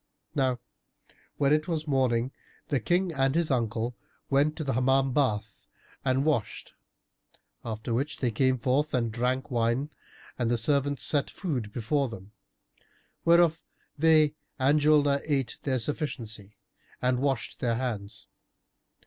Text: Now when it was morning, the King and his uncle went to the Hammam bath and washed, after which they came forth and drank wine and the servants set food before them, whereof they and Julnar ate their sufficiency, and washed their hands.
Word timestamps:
Now 0.33 0.57
when 1.37 1.53
it 1.53 1.67
was 1.67 1.85
morning, 1.87 2.31
the 2.69 2.79
King 2.79 3.11
and 3.13 3.35
his 3.35 3.51
uncle 3.51 3.95
went 4.31 4.55
to 4.55 4.63
the 4.63 4.73
Hammam 4.73 5.13
bath 5.13 5.67
and 6.03 6.25
washed, 6.25 6.73
after 7.63 7.93
which 7.93 8.17
they 8.17 8.31
came 8.31 8.57
forth 8.57 8.95
and 8.95 9.11
drank 9.11 9.51
wine 9.51 9.91
and 10.39 10.49
the 10.49 10.57
servants 10.57 11.03
set 11.03 11.29
food 11.29 11.71
before 11.71 12.09
them, 12.09 12.31
whereof 13.25 13.63
they 13.95 14.33
and 14.57 14.79
Julnar 14.79 15.21
ate 15.23 15.57
their 15.61 15.77
sufficiency, 15.77 16.57
and 16.99 17.19
washed 17.19 17.59
their 17.59 17.75
hands. 17.75 18.25